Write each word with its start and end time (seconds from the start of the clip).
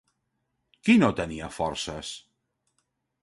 Qui 0.87 0.95
no 1.03 1.09
tenia 1.19 1.49
forces? 1.59 2.13